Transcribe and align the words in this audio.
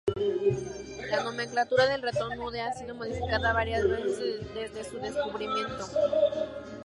La 1.11 1.21
nomenclatura 1.21 1.85
del 1.85 2.01
ratón 2.01 2.35
nude 2.35 2.59
ha 2.61 2.73
sido 2.73 2.95
modificada 2.95 3.53
varias 3.53 3.87
veces 3.87 4.51
desde 4.55 4.83
su 4.83 4.97
descubrimiento. 4.97 5.85